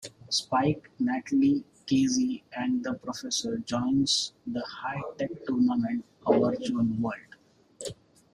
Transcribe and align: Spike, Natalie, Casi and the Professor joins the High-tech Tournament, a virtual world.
Spike, 0.31 0.89
Natalie, 0.97 1.63
Casi 1.87 2.43
and 2.57 2.83
the 2.83 2.95
Professor 2.95 3.57
joins 3.59 4.33
the 4.47 4.61
High-tech 4.65 5.45
Tournament, 5.45 6.03
a 6.25 6.39
virtual 6.39 6.87
world. 6.99 7.35